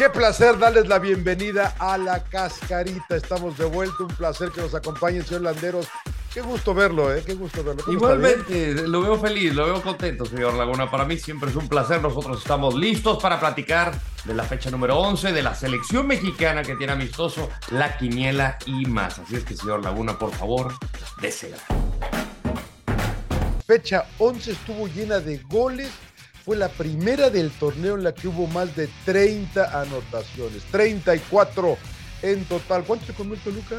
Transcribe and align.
Qué 0.00 0.08
placer 0.08 0.58
darles 0.58 0.88
la 0.88 0.98
bienvenida 0.98 1.74
a 1.78 1.98
la 1.98 2.24
cascarita. 2.24 3.16
Estamos 3.16 3.58
de 3.58 3.66
vuelta. 3.66 3.96
Un 4.00 4.08
placer 4.08 4.48
que 4.50 4.62
nos 4.62 4.74
acompañe 4.74 5.18
el 5.18 5.26
señor 5.26 5.42
Landeros. 5.42 5.88
Qué 6.32 6.40
gusto 6.40 6.72
verlo, 6.72 7.14
¿eh? 7.14 7.22
Qué 7.22 7.34
gusto 7.34 7.62
verlo. 7.62 7.84
Igualmente, 7.86 8.88
lo 8.88 9.02
veo 9.02 9.20
feliz, 9.20 9.54
lo 9.54 9.66
veo 9.66 9.82
contento, 9.82 10.24
señor 10.24 10.54
Laguna. 10.54 10.90
Para 10.90 11.04
mí 11.04 11.18
siempre 11.18 11.50
es 11.50 11.56
un 11.56 11.68
placer. 11.68 12.00
Nosotros 12.00 12.38
estamos 12.38 12.74
listos 12.76 13.22
para 13.22 13.38
platicar 13.38 13.92
de 14.24 14.32
la 14.32 14.44
fecha 14.44 14.70
número 14.70 14.98
11 14.98 15.32
de 15.32 15.42
la 15.42 15.54
selección 15.54 16.06
mexicana 16.06 16.62
que 16.62 16.76
tiene 16.76 16.94
amistoso 16.94 17.50
la 17.70 17.98
quiniela 17.98 18.56
y 18.64 18.86
más. 18.86 19.18
Así 19.18 19.36
es 19.36 19.44
que, 19.44 19.54
señor 19.54 19.84
Laguna, 19.84 20.18
por 20.18 20.32
favor, 20.32 20.72
desea. 21.20 21.58
Fecha 23.66 24.06
11 24.18 24.52
estuvo 24.52 24.88
llena 24.88 25.20
de 25.20 25.36
goles. 25.40 25.90
Fue 26.44 26.56
la 26.56 26.68
primera 26.68 27.30
del 27.30 27.50
torneo 27.50 27.96
en 27.96 28.04
la 28.04 28.14
que 28.14 28.28
hubo 28.28 28.46
más 28.46 28.74
de 28.74 28.88
30 29.04 29.80
anotaciones. 29.80 30.62
34 30.70 31.76
en 32.22 32.44
total. 32.44 32.84
¿Cuánto 32.84 33.06
se 33.06 33.14
comió 33.14 33.36
Toluca? 33.36 33.76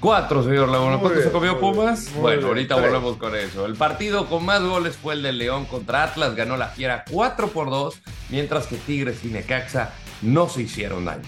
Cuatro, 0.00 0.42
señor 0.42 0.68
Laguna. 0.68 0.98
¿Cuánto 0.98 1.22
se 1.22 1.30
comió 1.30 1.52
bien, 1.52 1.60
Pumas? 1.60 2.12
bueno, 2.14 2.48
ahorita 2.48 2.76
volvemos 2.76 3.16
con 3.16 3.34
eso. 3.34 3.66
El 3.66 3.74
partido 3.76 4.26
con 4.28 4.44
más 4.44 4.60
goles 4.62 4.96
fue 4.96 5.14
el 5.14 5.22
de 5.22 5.32
León 5.32 5.64
contra 5.64 6.04
Atlas. 6.04 6.34
Ganó 6.34 6.56
la 6.56 6.68
Fiera 6.68 7.04
4 7.10 7.48
por 7.48 7.70
2, 7.70 8.00
mientras 8.28 8.66
que 8.66 8.76
Tigres 8.76 9.24
y 9.24 9.28
Necaxa 9.28 9.92
no 10.22 10.48
se 10.48 10.62
hicieron 10.62 11.06
daño. 11.06 11.22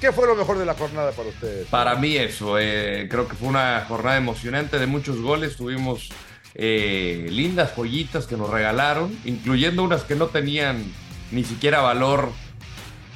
¿Qué 0.00 0.12
fue 0.12 0.26
lo 0.26 0.34
mejor 0.34 0.56
de 0.56 0.64
la 0.64 0.72
jornada 0.72 1.10
para 1.12 1.28
ustedes? 1.28 1.66
Para 1.68 1.94
mí 1.96 2.16
eso, 2.16 2.58
eh, 2.58 3.06
creo 3.10 3.28
que 3.28 3.36
fue 3.36 3.48
una 3.48 3.84
jornada 3.86 4.16
emocionante 4.16 4.78
de 4.78 4.86
muchos 4.86 5.20
goles, 5.20 5.56
tuvimos 5.56 6.08
eh, 6.54 7.26
lindas 7.30 7.72
joyitas 7.76 8.26
que 8.26 8.36
nos 8.36 8.50
regalaron, 8.50 9.16
incluyendo 9.24 9.82
unas 9.82 10.02
que 10.04 10.14
no 10.16 10.26
tenían 10.26 10.84
ni 11.30 11.44
siquiera 11.44 11.80
valor 11.80 12.30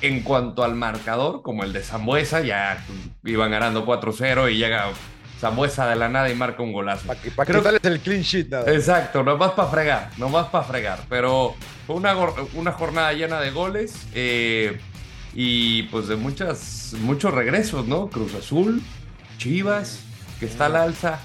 en 0.00 0.20
cuanto 0.22 0.62
al 0.64 0.74
marcador, 0.74 1.42
como 1.42 1.64
el 1.64 1.72
de 1.72 1.82
Zambuesa, 1.82 2.40
ya 2.42 2.84
iban 3.24 3.50
ganando 3.50 3.86
4-0 3.86 4.52
y 4.52 4.56
llega 4.58 4.90
Zambuesa 5.40 5.88
de 5.88 5.96
la 5.96 6.08
nada 6.08 6.30
y 6.30 6.34
marca 6.34 6.62
un 6.62 6.72
golazo. 6.72 7.06
Para 7.06 7.20
que, 7.20 7.30
pa' 7.30 7.44
Creo- 7.44 7.62
el 7.82 8.00
clean 8.00 8.22
sheet, 8.22 8.48
nada. 8.50 8.72
Exacto, 8.72 9.22
nomás 9.22 9.52
para 9.52 9.68
fregar, 9.68 10.10
nomás 10.18 10.46
para 10.48 10.64
fregar. 10.64 11.00
Pero 11.08 11.54
fue 11.86 11.96
una, 11.96 12.14
una 12.54 12.72
jornada 12.72 13.12
llena 13.14 13.40
de 13.40 13.50
goles 13.50 13.94
eh, 14.14 14.78
y 15.34 15.84
pues 15.84 16.06
de 16.08 16.16
muchas, 16.16 16.94
muchos 17.00 17.32
regresos, 17.34 17.86
¿no? 17.88 18.08
Cruz 18.10 18.34
Azul, 18.34 18.82
Chivas, 19.38 20.00
que 20.38 20.46
está 20.46 20.66
al 20.66 20.76
alza. 20.76 21.18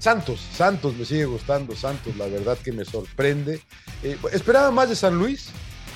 Santos, 0.00 0.40
Santos 0.56 0.96
me 0.96 1.04
sigue 1.04 1.26
gustando, 1.26 1.76
Santos, 1.76 2.16
la 2.16 2.26
verdad 2.26 2.56
que 2.56 2.72
me 2.72 2.86
sorprende. 2.86 3.60
Eh, 4.02 4.16
esperaba 4.32 4.70
más 4.70 4.88
de 4.88 4.96
San 4.96 5.18
Luis, 5.18 5.50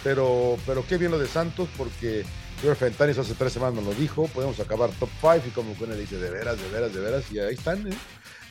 pero, 0.05 0.58
pero 0.66 0.86
qué 0.86 0.98
bien 0.98 1.10
lo 1.10 1.19
de 1.19 1.27
Santos, 1.27 1.70
porque 1.74 2.20
el 2.20 2.60
señor 2.60 2.77
Fentanis 2.77 3.16
hace 3.16 3.32
tres 3.32 3.54
semanas 3.54 3.76
nos 3.76 3.84
lo 3.84 3.94
dijo, 3.94 4.28
podemos 4.28 4.60
acabar 4.60 4.91
top 5.00 5.09
5 5.22 5.42
y 5.47 5.50
como 5.50 5.75
que 5.78 5.87
le 5.87 5.97
dice, 5.97 6.19
de 6.19 6.28
veras, 6.28 6.60
de 6.60 6.69
veras, 6.69 6.94
de 6.94 7.00
veras, 7.00 7.25
y 7.32 7.38
ahí 7.38 7.54
están. 7.54 7.91
¿eh? 7.91 7.97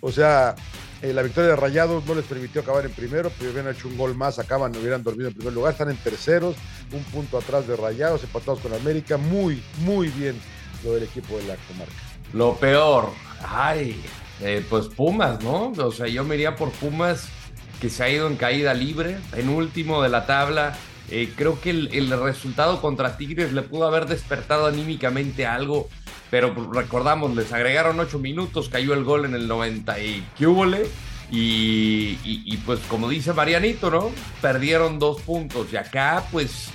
O 0.01 0.11
sea, 0.11 0.55
eh, 1.03 1.13
la 1.13 1.21
victoria 1.21 1.51
de 1.51 1.55
Rayados 1.55 2.03
no 2.05 2.15
les 2.15 2.25
permitió 2.25 2.61
acabar 2.61 2.83
en 2.85 2.91
primero, 2.91 3.31
pero 3.37 3.51
hubieran 3.51 3.75
hecho 3.75 3.87
un 3.87 3.95
gol 3.95 4.15
más, 4.15 4.39
acaban, 4.39 4.75
hubieran 4.75 5.03
dormido 5.03 5.27
en 5.27 5.35
primer 5.35 5.53
lugar, 5.53 5.73
están 5.73 5.91
en 5.91 5.97
terceros, 5.97 6.55
un 6.91 7.03
punto 7.03 7.37
atrás 7.37 7.67
de 7.67 7.75
Rayados, 7.75 8.23
empatados 8.23 8.59
con 8.59 8.73
América, 8.73 9.17
muy, 9.17 9.61
muy 9.81 10.07
bien 10.07 10.35
lo 10.83 10.93
del 10.95 11.03
equipo 11.03 11.37
de 11.37 11.43
la 11.43 11.57
comarca. 11.67 11.93
Lo 12.33 12.55
peor, 12.55 13.11
ay, 13.47 14.03
eh, 14.41 14.65
pues 14.69 14.87
Pumas, 14.87 15.41
¿no? 15.43 15.71
O 15.71 15.91
sea, 15.91 16.07
yo 16.07 16.23
me 16.23 16.35
iría 16.35 16.55
por 16.55 16.71
Pumas, 16.71 17.27
que 17.81 17.89
se 17.89 18.03
ha 18.03 18.09
ido 18.09 18.27
en 18.27 18.35
caída 18.35 18.73
libre, 18.73 19.17
en 19.35 19.49
último 19.49 20.01
de 20.01 20.09
la 20.09 20.25
tabla. 20.25 20.75
Eh, 21.09 21.31
creo 21.35 21.59
que 21.59 21.69
el, 21.69 22.09
resultado 22.21 22.81
contra 22.81 23.17
Tigres 23.17 23.53
le 23.53 23.61
pudo 23.61 23.85
haber 23.85 24.05
despertado 24.05 24.65
anímicamente 24.67 25.45
algo, 25.45 25.89
pero 26.31 26.55
recordamos, 26.71 27.35
les 27.35 27.51
agregaron 27.51 27.99
ocho 27.99 28.19
minutos, 28.19 28.69
cayó 28.69 28.93
el 28.93 29.03
gol 29.03 29.25
en 29.25 29.35
el 29.35 29.47
90 29.47 29.99
y 29.99 30.25
¿qué? 30.37 30.45
Y, 31.31 32.17
y- 32.23 32.43
y, 32.45 32.57
pues 32.65 32.79
como 32.89 33.09
dice 33.09 33.33
Marianito, 33.33 33.89
¿no? 33.91 34.11
Perdieron 34.41 34.99
dos 34.99 35.21
puntos 35.21 35.67
y 35.71 35.77
acá 35.77 36.23
pues 36.31 36.69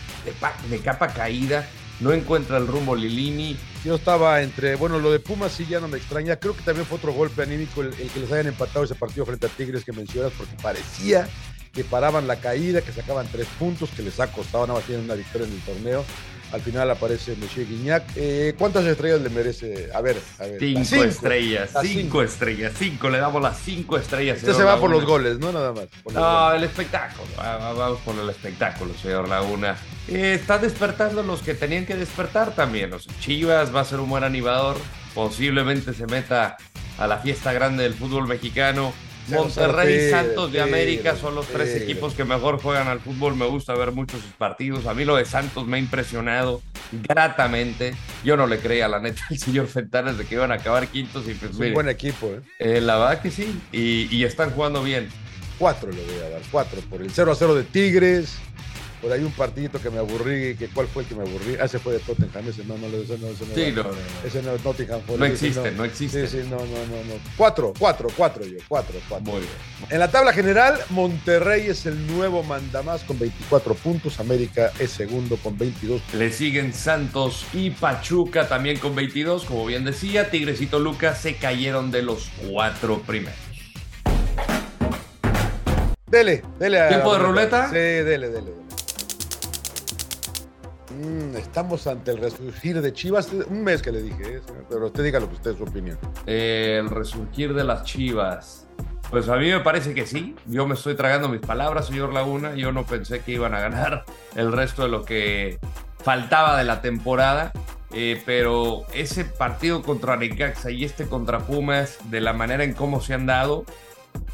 de 0.68 0.78
capa 0.80 1.08
caída, 1.08 1.66
no 2.00 2.12
encuentra 2.12 2.58
el 2.58 2.66
rumbo 2.66 2.94
Lilini, 2.94 3.56
Yo 3.84 3.94
estaba 3.94 4.42
entre, 4.42 4.74
bueno, 4.74 4.98
lo 4.98 5.10
de 5.10 5.20
Pumas 5.20 5.52
sí 5.52 5.66
ya 5.66 5.80
no 5.80 5.88
me 5.88 5.98
extraña. 5.98 6.36
Creo 6.36 6.56
que 6.56 6.62
también 6.62 6.86
fue 6.86 6.98
otro 6.98 7.12
golpe 7.12 7.42
anímico 7.42 7.82
el, 7.82 7.94
el 7.94 8.10
que 8.10 8.20
les 8.20 8.32
hayan 8.32 8.48
empatado 8.48 8.84
ese 8.84 8.94
partido 8.94 9.24
frente 9.24 9.46
a 9.46 9.50
Tigres 9.50 9.84
que 9.84 9.92
mencionas, 9.92 10.32
porque 10.36 10.54
parecía 10.60 11.28
que 11.72 11.84
paraban 11.84 12.26
la 12.26 12.40
caída, 12.40 12.80
que 12.80 12.92
sacaban 12.92 13.28
tres 13.30 13.46
puntos, 13.58 13.90
que 13.90 14.02
les 14.02 14.18
ha 14.18 14.32
costado 14.32 14.66
nada 14.66 14.80
más 14.80 14.86
tienen 14.86 15.04
una 15.04 15.14
victoria 15.14 15.46
en 15.46 15.52
el 15.52 15.60
torneo. 15.60 16.04
Al 16.50 16.62
final 16.62 16.90
aparece 16.90 17.36
Monsieur 17.36 17.68
Guignac. 17.68 18.04
Eh, 18.16 18.54
¿Cuántas 18.58 18.86
estrellas 18.86 19.20
le 19.20 19.28
merece? 19.28 19.90
A 19.94 20.00
ver, 20.00 20.16
a 20.38 20.44
ver. 20.44 20.58
Cinco, 20.58 20.80
Cinco. 20.84 21.04
estrellas, 21.04 21.74
Las 21.74 21.82
cinco, 21.86 22.00
cinco. 22.00 22.22
estrellas, 22.22 22.72
cinco, 22.78 23.10
le 23.10 23.18
damos 23.18 23.42
las 23.42 23.58
cinco 23.58 23.98
estrellas. 23.98 24.38
Usted 24.38 24.54
se 24.54 24.64
va 24.64 24.80
por 24.80 24.90
los 24.90 25.04
goles, 25.04 25.38
¿no? 25.38 25.52
Nada 25.52 25.72
más. 25.72 25.88
No, 26.12 26.52
el 26.54 26.64
espectáculo, 26.64 27.28
vamos 27.36 27.98
por 28.00 28.18
el 28.18 28.30
espectáculo, 28.30 28.94
señor 28.94 29.28
Laguna. 29.28 29.76
Eh, 30.08 30.32
está 30.34 30.56
despertando 30.58 31.22
los 31.22 31.42
que 31.42 31.52
tenían 31.52 31.84
que 31.84 31.96
despertar 31.96 32.54
también. 32.54 32.92
O 32.94 32.98
sea, 32.98 33.12
Chivas 33.20 33.74
va 33.74 33.80
a 33.80 33.84
ser 33.84 34.00
un 34.00 34.08
buen 34.08 34.24
animador, 34.24 34.76
posiblemente 35.14 35.92
se 35.92 36.06
meta 36.06 36.56
a 36.98 37.06
la 37.06 37.18
fiesta 37.18 37.52
grande 37.52 37.82
del 37.82 37.92
fútbol 37.94 38.26
mexicano. 38.26 38.94
Monterrey 39.28 40.06
y 40.06 40.10
Santos 40.10 40.52
de 40.52 40.60
América 40.60 41.16
son 41.16 41.34
los 41.34 41.46
tres 41.46 41.74
equipos 41.80 42.14
que 42.14 42.24
mejor 42.24 42.60
juegan 42.60 42.88
al 42.88 43.00
fútbol. 43.00 43.36
Me 43.36 43.46
gusta 43.46 43.74
ver 43.74 43.92
muchos 43.92 44.22
sus 44.22 44.32
partidos. 44.32 44.86
A 44.86 44.94
mí 44.94 45.04
lo 45.04 45.16
de 45.16 45.24
Santos 45.24 45.66
me 45.66 45.76
ha 45.76 45.80
impresionado 45.80 46.62
gratamente. 46.92 47.94
Yo 48.24 48.36
no 48.36 48.46
le 48.46 48.58
creía, 48.58 48.88
la 48.88 49.00
neta, 49.00 49.22
al 49.30 49.38
señor 49.38 49.66
Fentanes 49.66 50.18
de 50.18 50.24
que 50.24 50.34
iban 50.34 50.52
a 50.52 50.54
acabar 50.54 50.88
quintos 50.88 51.28
y 51.28 51.34
pues 51.34 51.52
Es 51.52 51.58
un 51.58 51.74
buen 51.74 51.88
equipo, 51.88 52.26
¿eh? 52.28 52.40
eh, 52.58 52.80
la 52.80 52.98
verdad 52.98 53.22
que 53.22 53.30
sí. 53.30 53.60
Y, 53.72 54.14
y 54.14 54.24
están 54.24 54.50
jugando 54.50 54.82
bien. 54.82 55.08
Cuatro 55.58 55.90
le 55.90 56.02
voy 56.04 56.20
a 56.24 56.30
dar, 56.30 56.42
cuatro. 56.50 56.80
Por 56.88 57.02
el 57.02 57.10
0 57.10 57.32
a 57.32 57.34
0 57.34 57.54
de 57.56 57.64
Tigres. 57.64 58.38
Por 59.00 59.12
ahí 59.12 59.22
un 59.22 59.32
partidito 59.32 59.80
que 59.80 59.90
me 59.90 59.98
aburrí. 59.98 60.56
Que, 60.56 60.68
¿Cuál 60.68 60.88
fue 60.88 61.02
el 61.02 61.08
que 61.08 61.14
me 61.14 61.22
aburrí? 61.22 61.56
Ah, 61.60 61.64
ese 61.64 61.78
fue 61.78 61.94
de 61.94 62.00
Tottenham. 62.00 62.48
Ese 62.48 62.64
no, 62.64 62.76
no, 62.78 62.86
ese 62.88 63.18
no, 63.18 63.28
ese 63.28 63.46
no. 63.46 63.54
Sí, 63.54 63.72
no, 63.72 63.82
no. 63.84 63.90
Ese 64.24 64.42
no 64.42 64.52
es 64.52 64.64
Nottingham. 64.64 65.00
No 65.16 65.24
existe, 65.24 65.70
no 65.72 65.84
existe. 65.84 66.26
Sí, 66.26 66.38
sí, 66.42 66.48
no, 66.48 66.56
no, 66.56 66.64
no, 66.64 67.04
no. 67.04 67.14
Cuatro, 67.36 67.72
cuatro, 67.78 68.08
cuatro 68.16 68.44
yo, 68.44 68.58
cuatro, 68.66 68.98
cuatro. 69.08 69.32
Muy 69.32 69.40
bien. 69.40 69.52
En 69.90 70.00
la 70.00 70.10
tabla 70.10 70.32
general, 70.32 70.78
Monterrey 70.90 71.68
es 71.68 71.86
el 71.86 72.06
nuevo 72.06 72.42
mandamás 72.42 73.04
con 73.04 73.18
24 73.18 73.74
puntos. 73.74 74.18
América 74.20 74.72
es 74.78 74.90
segundo 74.90 75.36
con 75.36 75.56
22. 75.56 76.02
Le 76.14 76.32
siguen 76.32 76.72
Santos 76.72 77.46
y 77.52 77.70
Pachuca 77.70 78.48
también 78.48 78.78
con 78.78 78.94
22. 78.94 79.44
Como 79.44 79.66
bien 79.66 79.84
decía, 79.84 80.30
Tigres 80.30 80.60
y 80.60 80.66
Toluca 80.66 81.14
se 81.14 81.36
cayeron 81.36 81.90
de 81.90 82.02
los 82.02 82.30
cuatro 82.48 83.00
primeros. 83.02 83.38
Dele, 86.06 86.42
dele 86.58 86.80
a 86.80 86.88
¿Tiempo 86.88 87.12
de 87.12 87.18
ruleta? 87.18 87.68
Sí, 87.68 87.74
dele, 87.74 88.30
dele, 88.30 88.30
dele. 88.30 88.67
Mm, 90.98 91.36
estamos 91.36 91.86
ante 91.86 92.10
el 92.10 92.18
resurgir 92.18 92.80
de 92.80 92.92
Chivas. 92.92 93.30
Un 93.32 93.62
mes 93.62 93.82
que 93.82 93.92
le 93.92 94.02
dije, 94.02 94.36
¿eh? 94.36 94.40
pero 94.68 94.86
usted 94.86 95.04
diga 95.04 95.20
lo 95.20 95.28
que 95.28 95.36
usted 95.36 95.52
es 95.52 95.58
su 95.58 95.62
opinión. 95.62 95.96
Eh, 96.26 96.78
el 96.80 96.90
resurgir 96.90 97.54
de 97.54 97.62
las 97.62 97.84
Chivas. 97.84 98.66
Pues 99.08 99.28
a 99.28 99.36
mí 99.36 99.48
me 99.48 99.60
parece 99.60 99.94
que 99.94 100.06
sí. 100.06 100.34
Yo 100.46 100.66
me 100.66 100.74
estoy 100.74 100.96
tragando 100.96 101.28
mis 101.28 101.40
palabras, 101.40 101.86
señor 101.86 102.12
Laguna. 102.12 102.54
Yo 102.56 102.72
no 102.72 102.84
pensé 102.84 103.20
que 103.20 103.32
iban 103.32 103.54
a 103.54 103.60
ganar 103.60 104.04
el 104.34 104.50
resto 104.50 104.82
de 104.82 104.88
lo 104.88 105.04
que 105.04 105.60
faltaba 105.98 106.58
de 106.58 106.64
la 106.64 106.82
temporada. 106.82 107.52
Eh, 107.92 108.20
pero 108.26 108.82
ese 108.92 109.24
partido 109.24 109.82
contra 109.82 110.16
Necaxa 110.16 110.70
y 110.70 110.84
este 110.84 111.06
contra 111.06 111.38
Pumas, 111.46 111.98
de 112.10 112.20
la 112.20 112.32
manera 112.32 112.64
en 112.64 112.74
cómo 112.74 113.00
se 113.00 113.14
han 113.14 113.24
dado, 113.24 113.64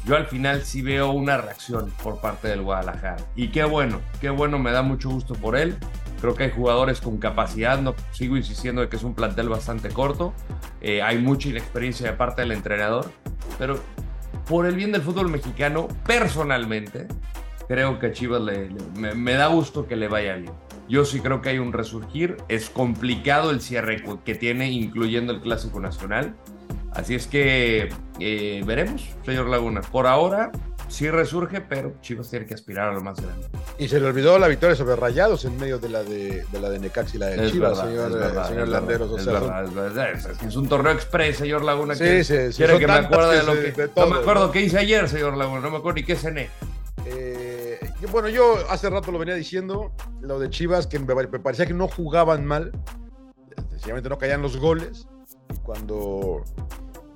yo 0.05 0.15
al 0.15 0.25
final 0.25 0.63
sí 0.63 0.81
veo 0.81 1.11
una 1.11 1.37
reacción 1.37 1.91
por 2.03 2.19
parte 2.19 2.47
del 2.47 2.63
Guadalajara. 2.63 3.23
Y 3.35 3.49
qué 3.49 3.63
bueno, 3.63 4.01
qué 4.19 4.29
bueno, 4.29 4.59
me 4.59 4.71
da 4.71 4.81
mucho 4.81 5.09
gusto 5.09 5.35
por 5.35 5.55
él. 5.55 5.77
Creo 6.21 6.33
que 6.35 6.45
hay 6.45 6.51
jugadores 6.51 7.01
con 7.01 7.17
capacidad, 7.17 7.79
no, 7.81 7.93
sigo 8.11 8.37
insistiendo 8.37 8.81
de 8.81 8.89
que 8.89 8.95
es 8.95 9.03
un 9.03 9.13
plantel 9.15 9.49
bastante 9.49 9.89
corto. 9.89 10.33
Eh, 10.81 11.01
hay 11.01 11.17
mucha 11.19 11.49
inexperiencia 11.49 12.09
de 12.11 12.17
parte 12.17 12.41
del 12.41 12.51
entrenador, 12.51 13.11
pero 13.59 13.79
por 14.47 14.65
el 14.65 14.75
bien 14.75 14.91
del 14.91 15.01
fútbol 15.01 15.29
mexicano, 15.29 15.87
personalmente, 16.05 17.07
creo 17.67 17.99
que 17.99 18.07
a 18.07 18.11
Chivas 18.11 18.41
le, 18.41 18.69
le- 18.69 18.81
me, 18.97 19.13
me 19.13 19.33
da 19.33 19.47
gusto 19.47 19.87
que 19.87 19.95
le 19.95 20.07
vaya 20.07 20.35
bien. 20.35 20.51
Yo 20.87 21.03
sí 21.05 21.19
creo 21.19 21.41
que 21.41 21.49
hay 21.49 21.57
un 21.59 21.73
resurgir. 21.73 22.37
Es 22.47 22.69
complicado 22.69 23.49
el 23.49 23.59
cierre 23.61 24.03
que 24.23 24.35
tiene, 24.35 24.69
incluyendo 24.71 25.33
el 25.33 25.41
Clásico 25.41 25.79
Nacional. 25.79 26.35
Así 26.91 27.15
es 27.15 27.25
que 27.27 27.89
eh, 28.19 28.61
veremos, 28.65 29.09
señor 29.25 29.49
Laguna. 29.49 29.81
Por 29.81 30.05
ahora 30.05 30.51
sí 30.87 31.09
resurge, 31.09 31.61
pero 31.61 31.93
Chivas 32.01 32.29
tiene 32.29 32.45
que 32.45 32.53
aspirar 32.53 32.89
a 32.89 32.93
lo 32.93 33.01
más 33.01 33.19
grande. 33.19 33.47
Y 33.77 33.87
se 33.87 33.99
le 33.99 34.07
olvidó 34.07 34.37
la 34.39 34.47
victoria 34.47 34.75
sobre 34.75 34.95
Rayados 34.95 35.43
en 35.45 35.57
medio 35.57 35.79
de 35.79 35.89
la 35.89 36.03
de, 36.03 36.45
de 36.51 36.59
la 36.59 36.69
de 36.69 36.79
Necax 36.79 37.15
y 37.15 37.17
la 37.17 37.27
de 37.27 37.45
Es 37.45 37.51
Chivas, 37.51 37.71
verdad, 37.77 37.89
señor, 37.89 38.11
eh, 38.11 38.15
verdad, 38.15 38.67
Landeros. 38.67 39.11
o 39.11 39.15
verdad, 39.15 39.23
sea, 39.25 39.33
es 39.33 39.39
son- 39.39 39.49
verdad, 39.49 39.65
es 39.65 39.73
verdad. 39.95 40.11
Es- 40.11 40.25
es 40.25 40.37
que 40.37 40.45
es 40.47 40.55
un 40.55 40.69
torneo 40.69 40.91
express, 40.93 41.37
señor 41.37 41.63
Laguna. 41.63 41.95
Sí, 41.95 42.03
que 42.03 42.23
sí, 42.23 42.51
sí, 42.51 42.57
quiere 42.57 42.79
que 42.79 42.87
me 42.87 42.93
acuerde 42.93 43.37
de 43.37 43.43
lo 43.43 43.53
que. 43.53 43.71
de 43.71 43.89
no 43.95 44.07
me 44.07 44.15
acuerdo 44.19 44.51
qué 44.51 44.61
hice 44.61 44.77
ayer, 44.79 45.09
señor 45.09 45.35
Laguna. 45.37 45.59
No 45.61 45.71
me 45.71 45.77
acuerdo 45.77 45.95
ni 45.97 46.03
qué 46.03 46.15
cené. 46.15 46.49
Eh, 47.05 47.79
bueno, 48.11 48.29
yo 48.29 48.55
hace 48.69 48.89
rato 48.89 49.11
lo 49.11 49.19
venía 49.19 49.35
diciendo, 49.35 49.91
lo 50.21 50.39
de 50.39 50.49
Chivas, 50.49 50.87
que 50.87 50.99
me, 50.99 51.13
me 51.15 51.39
parecía 51.39 51.65
que 51.65 51.73
no 51.73 51.87
jugaban 51.87 52.45
mal, 52.45 52.71
sencillamente 53.69 54.09
no 54.09 54.17
caían 54.17 54.41
los 54.41 54.57
goles, 54.57 55.07
y 55.53 55.57
cuando 55.59 56.43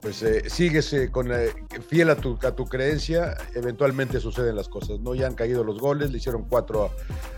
pues 0.01 0.23
eh, 0.23 0.49
sigues 0.49 0.93
eh, 0.93 1.11
con, 1.11 1.31
eh, 1.31 1.49
fiel 1.87 2.09
a 2.09 2.15
tu, 2.15 2.37
a 2.41 2.51
tu 2.51 2.65
creencia, 2.65 3.35
eventualmente 3.53 4.19
suceden 4.19 4.55
las 4.55 4.69
cosas, 4.69 4.99
¿no? 4.99 5.15
Ya 5.15 5.27
han 5.27 5.35
caído 5.35 5.63
los 5.63 5.79
goles, 5.79 6.11
le 6.11 6.17
hicieron 6.17 6.45
cuatro 6.45 6.91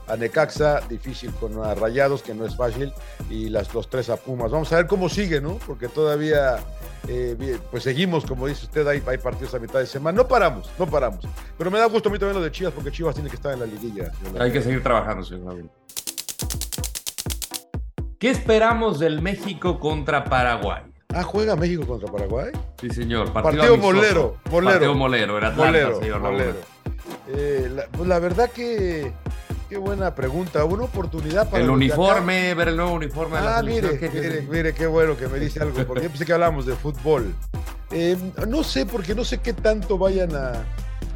a, 0.08 0.14
a 0.14 0.18
Necaxa, 0.18 0.82
difícil 0.82 1.32
con 1.34 1.64
a 1.64 1.74
Rayados, 1.74 2.22
que 2.22 2.34
no 2.34 2.46
es 2.46 2.56
fácil, 2.56 2.94
y 3.30 3.50
las, 3.50 3.74
los 3.74 3.90
tres 3.90 4.10
a 4.10 4.18
Pumas. 4.18 4.52
Vamos 4.52 4.72
a 4.74 4.78
ver 4.78 4.88
cómo 4.88 5.10
sigue, 5.10 5.42
¿no? 5.42 5.58
Porque 5.66 5.88
todavía, 5.88 6.60
eh, 7.08 7.58
pues 7.72 7.84
seguimos, 7.84 8.26
como 8.26 8.48
dice 8.48 8.66
usted, 8.66 8.88
hay, 8.88 9.02
hay 9.08 9.18
partidos 9.18 9.54
a 9.56 9.60
mitad 9.60 9.80
de 9.80 9.88
semana. 9.88 10.18
No 10.18 10.28
paramos, 10.28 10.70
no 10.78 10.86
paramos. 10.86 11.28
Pero 11.58 11.72
me 11.72 11.80
da 11.80 11.86
gusto 11.86 12.10
a 12.10 12.12
mí 12.12 12.20
también 12.20 12.38
lo 12.38 12.44
de 12.44 12.52
Chivas, 12.52 12.74
porque 12.74 12.92
Chivas 12.92 13.16
tiene 13.16 13.30
que 13.30 13.36
estar 13.36 13.54
en 13.54 13.62
la 13.62 13.66
liguilla. 13.66 14.12
Hay 14.40 14.52
que 14.52 14.62
seguir 14.62 14.84
trabajando, 14.84 15.24
señor 15.24 15.46
Laguna. 15.46 15.70
¿Qué 18.20 18.30
esperamos 18.30 19.00
del 19.00 19.20
México 19.20 19.80
contra 19.80 20.24
Paraguay? 20.26 20.91
Ah, 21.14 21.24
juega 21.24 21.56
México 21.56 21.86
contra 21.86 22.12
Paraguay. 22.12 22.52
Sí, 22.80 22.90
señor. 22.90 23.32
Partido 23.34 23.64
amistoso. 23.64 23.82
molero, 23.94 24.38
molero. 24.50 24.72
Partido 24.72 24.96
molero, 24.96 25.38
era 25.38 25.48
Atlanta, 25.50 25.66
Molero, 25.72 26.00
señor 26.00 26.20
molero. 26.22 26.56
Eh, 27.28 27.72
la, 27.74 27.86
pues 27.88 28.08
la 28.08 28.20
verdad 28.20 28.50
que 28.52 29.12
qué 29.70 29.78
buena 29.78 30.14
pregunta, 30.16 30.64
una 30.66 30.84
oportunidad 30.84 31.46
para 31.50 31.58
El 31.62 31.68
de 31.68 31.68
acá. 31.68 31.74
uniforme, 31.74 32.54
ver 32.56 32.68
el 32.70 32.76
nuevo 32.78 32.92
uniforme 32.94 33.38
de 33.38 33.44
la 33.44 33.58
Ah, 33.58 33.64
mire, 33.64 33.98
¿qué- 34.00 34.10
qué- 34.10 34.20
mire, 34.22 34.42
mire, 34.50 34.74
qué 34.74 34.86
bueno 34.88 35.16
que 35.18 35.28
me 35.28 35.40
dice 35.40 35.62
algo, 35.62 35.84
porque 35.86 36.04
yo 36.04 36.10
pensé 36.10 36.26
que 36.26 36.34
hablábamos 36.34 36.66
de 36.66 36.76
fútbol. 36.76 37.34
Eh, 37.92 38.18
no 38.48 38.64
sé, 38.64 38.86
porque 38.86 39.16
no 39.16 39.24
sé 39.24 39.38
qué 39.40 39.54
tanto 39.54 39.98
vayan 39.98 40.36
a, 40.36 40.64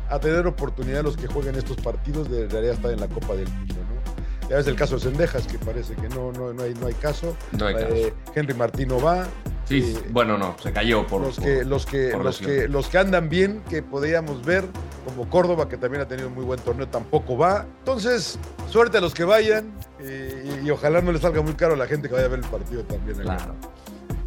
a 0.09 0.19
tener 0.19 0.45
oportunidad 0.47 1.03
los 1.03 1.17
que 1.17 1.27
jueguen 1.27 1.55
estos 1.55 1.77
partidos 1.77 2.29
de 2.29 2.47
realidad 2.47 2.75
estar 2.75 2.91
en 2.91 2.99
la 3.01 3.07
Copa 3.07 3.33
del 3.35 3.47
Mundo, 3.49 3.75
¿no? 3.75 4.49
Ya 4.49 4.57
ves 4.57 4.67
el 4.67 4.75
caso 4.75 4.95
de 4.95 5.01
Sendejas, 5.01 5.47
que 5.47 5.57
parece 5.57 5.95
que 5.95 6.07
no, 6.09 6.31
no, 6.31 6.53
no, 6.53 6.63
hay, 6.63 6.73
no 6.75 6.87
hay 6.87 6.93
caso. 6.93 7.35
No 7.57 7.65
hay 7.67 7.73
caso. 7.75 7.87
Eh, 7.89 8.13
Henry 8.35 8.53
Martino 8.53 9.01
va. 9.01 9.25
Sí, 9.65 9.95
Eh, 9.97 10.09
bueno, 10.11 10.37
no, 10.37 10.55
se 10.61 10.71
cayó 10.71 11.05
por. 11.07 11.21
los 11.21 11.35
por- 11.37 11.43
que, 11.45 11.65
los, 11.65 11.85
que, 11.85 12.09
por 12.09 12.23
los, 12.23 12.37
que, 12.39 12.67
los 12.67 12.87
que 12.87 12.97
andan 12.99 13.29
bien, 13.29 13.61
que 13.69 13.81
podríamos 13.81 14.45
ver, 14.45 14.63
como 15.05 15.27
Córdoba, 15.29 15.67
que 15.67 15.77
también 15.77 16.01
ha 16.03 16.07
tenido 16.07 16.27
un 16.27 16.35
muy 16.35 16.45
buen 16.45 16.59
torneo, 16.59 16.87
tampoco 16.87 17.37
va. 17.37 17.65
Entonces, 17.79 18.37
suerte 18.69 18.99
a 18.99 19.01
los 19.01 19.13
que 19.13 19.23
vayan 19.23 19.73
eh, 19.99 20.59
y, 20.63 20.67
y 20.67 20.71
ojalá 20.71 21.01
no 21.01 21.11
les 21.11 21.21
salga 21.21 21.41
muy 21.41 21.53
caro 21.55 21.73
a 21.73 21.77
la 21.77 21.87
gente 21.87 22.07
que 22.07 22.13
vaya 22.13 22.27
a 22.27 22.29
ver 22.29 22.39
el 22.39 22.45
partido 22.45 22.83
también. 22.83 23.21
acá. 23.21 23.37
Claro. 23.37 23.55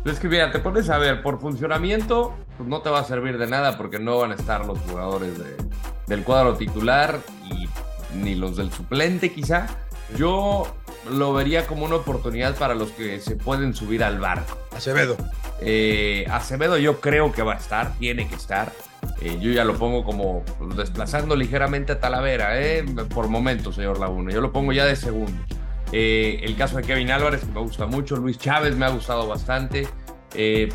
Es 0.05 0.19
que 0.19 0.29
mira, 0.29 0.50
te 0.50 0.58
pones 0.61 0.88
a 0.90 0.99
ver, 0.99 1.23
por 1.23 1.40
funcionamiento, 1.40 2.35
pues 2.56 2.69
no 2.69 2.81
te 2.82 2.88
va 2.90 3.00
a 3.00 3.05
servir 3.05 3.37
de 3.38 3.46
nada 3.46 3.76
porque 3.76 3.99
no 3.99 4.19
van 4.19 4.32
a 4.32 4.35
estar 4.35 4.64
los 4.67 4.79
jugadores 4.81 5.38
de- 5.38 5.56
del 6.06 6.25
cuadro 6.25 6.56
titular 6.56 7.19
y 7.50 7.69
ni 8.17 8.35
los 8.35 8.56
del 8.56 8.73
suplente 8.73 9.32
quizá. 9.32 9.67
Yo 10.17 10.67
lo 11.11 11.33
vería 11.33 11.67
como 11.67 11.85
una 11.85 11.97
oportunidad 11.97 12.57
para 12.57 12.75
los 12.75 12.91
que 12.91 13.21
se 13.21 13.37
pueden 13.37 13.75
subir 13.75 14.03
al 14.05 14.19
barco. 14.19 14.59
Acevedo. 14.77 15.17
Eh, 15.61 16.27
Acevedo 16.31 16.79
yo 16.79 17.01
creo 17.01 17.33
que 17.33 17.43
va 17.43 17.55
a 17.55 17.57
estar, 17.57 17.95
tiene 17.99 18.29
que 18.29 18.35
estar. 18.35 18.73
Eh, 19.21 19.39
yo 19.41 19.51
ya 19.51 19.65
lo 19.65 19.75
pongo 19.75 20.05
como 20.05 20.45
desplazando 20.77 21.35
ligeramente 21.37 21.93
a 21.93 22.01
Talavera, 22.01 22.61
eh, 22.61 22.85
por 23.13 23.29
momentos, 23.29 23.75
señor 23.75 23.99
Laguna. 23.99 24.33
Yo 24.33 24.41
lo 24.41 24.53
pongo 24.53 24.73
ya 24.73 24.85
de 24.85 24.97
segundo. 24.97 25.33
El 25.91 26.55
caso 26.57 26.77
de 26.77 26.83
Kevin 26.83 27.11
Álvarez, 27.11 27.41
que 27.41 27.53
me 27.53 27.61
gusta 27.61 27.87
mucho. 27.87 28.17
Luis 28.17 28.39
Chávez 28.39 28.77
me 28.77 28.85
ha 28.85 28.91
gustado 28.91 29.27
bastante. 29.27 29.89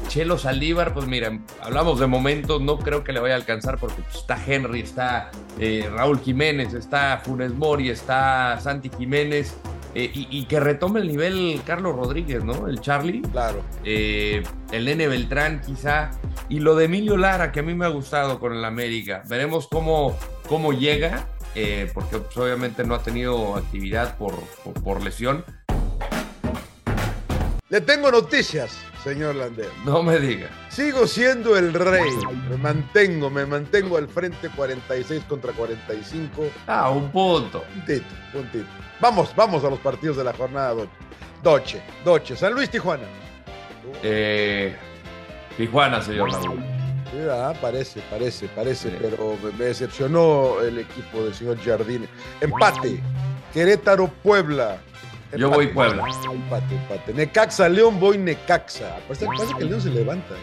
Chelo 0.08 0.40
Saldívar, 0.40 0.94
pues 0.96 1.06
miren, 1.06 1.46
hablamos 1.62 2.00
de 2.00 2.08
momentos, 2.08 2.60
no 2.60 2.80
creo 2.80 3.04
que 3.04 3.14
le 3.14 3.20
vaya 3.20 3.36
a 3.36 3.38
alcanzar 3.38 3.78
porque 3.78 4.02
pues, 4.02 4.16
está 4.16 4.40
Henry, 4.44 4.82
está 4.82 5.30
Raúl 5.96 6.20
Jiménez, 6.20 6.74
está 6.74 7.22
Funes 7.24 7.54
Mori, 7.54 7.90
está 7.90 8.60
Santi 8.60 8.90
Jiménez. 8.98 9.56
Eh, 9.96 10.12
y, 10.14 10.28
y 10.30 10.46
que 10.46 10.60
retome 10.60 11.00
el 11.02 11.08
nivel 11.08 11.62
Carlos 11.66 11.96
Rodríguez, 11.96 12.44
¿no? 12.44 12.68
El 12.68 12.82
Charlie 12.82 13.22
Claro. 13.22 13.64
eh, 13.84 14.44
el 14.72 14.86
Nene 14.86 15.08
Beltrán 15.08 15.62
quizá, 15.62 16.12
y 16.50 16.60
lo 16.60 16.76
de 16.76 16.86
Emilio 16.86 17.18
Lara, 17.18 17.52
que 17.52 17.60
a 17.60 17.64
mí 17.64 17.74
me 17.74 17.86
ha 17.86 17.90
gustado 17.90 18.40
con 18.40 18.54
el 18.54 18.66
América. 18.66 19.24
Veremos 19.28 19.68
cómo, 19.68 20.18
cómo 20.48 20.74
llega, 20.74 21.28
eh, 21.56 21.90
porque 21.94 22.18
pues, 22.18 22.36
obviamente 22.38 22.84
no 22.84 22.96
ha 22.96 23.04
tenido 23.04 23.56
actividad 23.56 24.18
por, 24.18 24.36
por, 24.64 24.74
por 24.84 25.04
lesión. 25.04 25.46
Le 27.70 27.82
tengo 27.82 28.12
noticias, 28.12 28.78
señor 29.04 29.36
Lander. 29.36 29.70
No 29.86 30.02
me 30.02 30.20
diga. 30.20 30.50
Sigo 30.70 31.06
siendo 31.08 31.58
el 31.58 31.74
rey. 31.74 32.10
Me 32.50 32.58
mantengo, 32.58 33.30
me 33.30 33.46
mantengo 33.46 33.98
al 33.98 34.08
frente 34.08 34.50
46 34.50 35.24
contra 35.28 35.52
45. 35.52 36.46
Ah, 36.68 36.90
un 36.90 37.12
punto. 37.12 37.64
Puntito, 37.74 38.06
puntito. 38.32 38.66
Vamos, 39.00 39.36
vamos 39.36 39.64
a 39.64 39.70
los 39.70 39.80
partidos 39.80 40.18
de 40.18 40.24
la 40.24 40.34
jornada 40.34 40.74
Doche. 40.74 40.90
Doche, 41.44 41.84
Doche. 42.06 42.36
San 42.36 42.54
Luis, 42.54 42.70
Tijuana. 42.70 43.04
Eh, 44.02 44.76
Tijuana, 45.58 46.02
señor. 46.02 46.32
Sí, 46.32 47.20
ah, 47.30 47.54
parece, 47.62 48.02
parece, 48.10 48.48
parece, 48.48 48.90
Sí. 48.90 48.98
pero 49.00 49.38
me, 49.58 49.66
decepcionó 49.66 50.62
el 50.62 50.80
equipo 50.80 51.24
del 51.24 51.34
señor 51.34 51.60
Jardine. 51.64 52.08
Empate. 52.42 53.02
Querétaro, 53.54 54.08
Puebla. 54.08 54.80
Yo 55.38 55.50
voy 55.50 55.68
Puebla. 55.68 56.04
Empate, 56.32 56.76
empate. 56.76 57.14
Necaxa, 57.14 57.70
León, 57.70 58.00
voy 58.00 58.18
Necaxa. 58.18 58.98
Parece, 59.08 59.26
parece 59.26 59.54
que 59.56 59.64
el 59.64 59.70
León 59.70 59.82
se 59.82 59.90
levanta. 59.90 60.34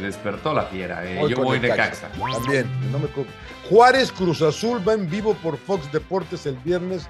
Despertó 0.00 0.52
la 0.52 0.64
fiera. 0.64 1.04
eh. 1.04 1.18
Voy 1.18 1.30
Yo 1.30 1.36
voy 1.42 1.58
Necaxa. 1.60 2.08
También, 2.08 2.66
no 2.92 2.98
me 2.98 3.08
Juárez 3.68 4.12
Cruz 4.12 4.42
Azul 4.42 4.86
va 4.86 4.92
en 4.92 5.08
vivo 5.08 5.34
por 5.42 5.56
Fox 5.56 5.90
Deportes 5.90 6.44
el 6.46 6.56
viernes. 6.56 7.08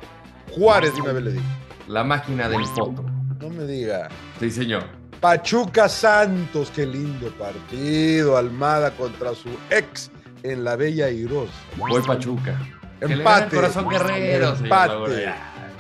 Juárez, 0.53 0.93
una 0.95 1.13
vez 1.13 1.25
le 1.25 1.33
digo. 1.33 1.45
La 1.89 2.05
máquina 2.05 2.49
del 2.49 2.65
foto. 2.67 3.05
No 3.41 3.51
me 3.51 3.65
diga. 3.65 4.09
Sí, 4.39 4.51
señor. 4.51 4.85
Pachuca 5.21 5.89
Santos, 5.89 6.71
qué 6.75 6.87
lindo 6.87 7.29
partido. 7.39 8.37
Almada 8.37 8.91
contra 8.93 9.35
su 9.35 9.49
ex 9.71 10.11
en 10.43 10.65
la 10.65 10.77
Bella 10.77 11.11
Iros. 11.11 11.51
Voy 11.77 12.01
Pachuca. 12.03 12.57
Que 13.01 13.09
le 13.09 13.15
Empate. 13.15 13.57
corazón 13.57 13.89
guerrero, 13.89 14.55
Empate. 14.55 15.33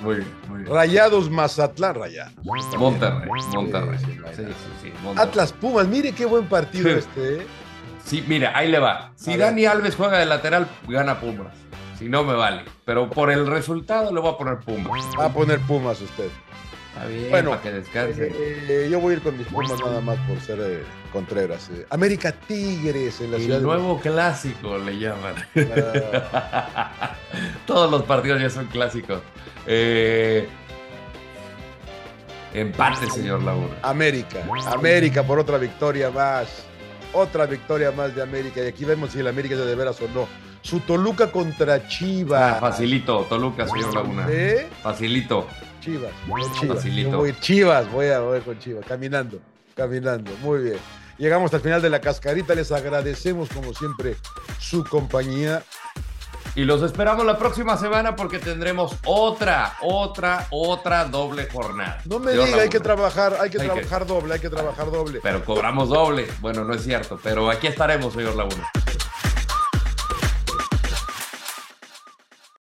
Muy 0.04 0.16
bien, 0.16 0.28
muy 0.48 0.58
bien. 0.62 0.72
Rayados 0.72 1.30
Mazatlán, 1.30 1.94
Rayados. 1.96 2.34
Monterrey, 2.78 3.28
Monterrey. 3.54 3.98
Sí, 3.98 4.06
Sí, 4.36 4.42
sí, 4.82 4.92
Monterrey. 5.02 5.28
Atlas 5.28 5.52
Pumas, 5.52 5.86
mire 5.88 6.12
qué 6.12 6.24
buen 6.26 6.46
partido 6.46 6.90
Sí. 6.90 6.98
este, 6.98 7.36
¿eh? 7.42 7.46
Sí, 8.04 8.24
mira, 8.28 8.52
ahí 8.56 8.70
le 8.70 8.78
va. 8.78 9.12
Si 9.16 9.32
A 9.32 9.38
Dani 9.38 9.64
Alves 9.64 9.96
juega 9.96 10.18
de 10.18 10.26
lateral, 10.26 10.68
gana 10.86 11.18
Pumas. 11.18 11.54
Si 11.98 12.08
no, 12.08 12.22
me 12.24 12.34
vale. 12.34 12.62
Pero 12.84 13.08
por 13.08 13.30
el 13.30 13.46
resultado 13.46 14.12
le 14.12 14.20
voy 14.20 14.32
a 14.32 14.36
poner 14.36 14.58
Pumas. 14.58 14.90
Va 15.18 15.26
a 15.26 15.32
poner 15.32 15.58
Pumas 15.60 16.00
usted. 16.00 16.28
Está 16.94 17.06
bien, 17.08 17.30
Bueno, 17.30 17.50
para 17.50 17.62
que 17.62 17.72
descanse. 17.72 18.32
Eh, 18.32 18.88
yo 18.90 19.00
voy 19.00 19.14
a 19.14 19.16
ir 19.16 19.22
con 19.22 19.36
mis 19.36 19.46
Pumas 19.48 19.80
nada 19.84 20.00
más 20.00 20.16
por 20.28 20.40
ser 20.40 20.58
eh, 20.60 20.82
Contreras. 21.12 21.68
eh. 21.74 21.86
América 21.90 22.30
Tigres 22.32 23.20
en 23.20 23.32
la 23.32 23.38
ciudad 23.38 23.56
el 23.56 23.62
de- 23.62 23.66
nuevo 23.68 23.98
clásico 24.00 24.78
le 24.78 24.98
llaman. 24.98 25.34
Ah, 26.32 27.16
Todos 27.66 27.90
los 27.90 28.02
partidos 28.04 28.40
ya 28.40 28.48
son 28.50 28.66
clásicos. 28.66 29.20
Eh, 29.66 30.46
empate, 32.52 33.10
señor 33.10 33.42
Laguna. 33.42 33.74
América. 33.82 34.44
América 34.72 35.22
por 35.24 35.38
otra 35.38 35.58
victoria 35.58 36.10
más. 36.10 36.64
Otra 37.12 37.46
victoria 37.46 37.90
más 37.92 38.14
de 38.14 38.22
América. 38.22 38.62
Y 38.62 38.68
aquí 38.68 38.84
vemos 38.84 39.10
si 39.12 39.20
el 39.20 39.26
América 39.26 39.54
es 39.54 39.64
de 39.66 39.74
veras 39.74 40.00
o 40.00 40.08
no. 40.14 40.28
Su 40.62 40.80
Toluca 40.80 41.30
contra 41.30 41.86
Chivas. 41.88 42.56
Ah, 42.56 42.60
facilito, 42.60 43.22
Toluca, 43.28 43.66
señor 43.68 43.94
Laguna. 43.94 44.26
¿Eh? 44.30 44.68
Facilito. 44.82 45.46
Chivas. 45.84 46.12
voy 46.26 46.42
Chivas. 46.58 46.84
Yo 46.84 47.18
voy 47.18 47.34
Chivas, 47.40 47.90
voy 47.92 48.06
a 48.08 48.20
voy 48.20 48.40
con 48.40 48.58
Chivas. 48.58 48.84
Caminando, 48.86 49.38
caminando. 49.74 50.32
Muy 50.42 50.60
bien. 50.62 50.78
Llegamos 51.18 51.52
al 51.54 51.60
final 51.60 51.82
de 51.82 51.90
la 51.90 52.00
cascarita. 52.00 52.54
Les 52.54 52.72
agradecemos, 52.72 53.48
como 53.50 53.74
siempre, 53.74 54.16
su 54.58 54.82
compañía. 54.84 55.62
Y 56.56 56.64
los 56.64 56.82
esperamos 56.82 57.26
la 57.26 57.36
próxima 57.36 57.76
semana 57.76 58.14
porque 58.14 58.38
tendremos 58.38 58.96
otra, 59.04 59.76
otra, 59.82 60.46
otra 60.50 61.04
doble 61.06 61.48
jornada. 61.50 62.00
No 62.04 62.20
me 62.20 62.32
diga, 62.32 62.62
hay 62.62 62.68
que 62.68 62.78
trabajar, 62.78 63.36
hay 63.40 63.50
que 63.50 63.60
Hay 63.60 63.68
que- 63.68 63.74
trabajar 63.74 64.06
doble, 64.06 64.34
hay 64.34 64.40
que 64.40 64.50
trabajar 64.50 64.90
doble. 64.90 65.18
Pero 65.20 65.44
cobramos 65.44 65.88
doble. 65.88 66.28
Bueno, 66.40 66.64
no 66.64 66.72
es 66.74 66.84
cierto, 66.84 67.18
pero 67.22 67.50
aquí 67.50 67.66
estaremos, 67.66 68.12
señor 68.12 68.36
Laguna. 68.36 68.70